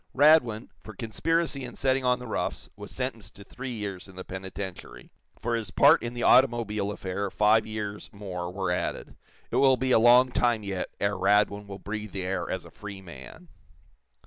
[0.15, 4.23] Radwin, for conspiracy in setting on the roughs, was sentenced to three years in the
[4.23, 9.15] penitentiary; for his part in the automobile affair five years more were added.
[9.51, 12.71] It will be a long time, yet, ere Radwin will breathe the air as a
[12.71, 13.47] free man.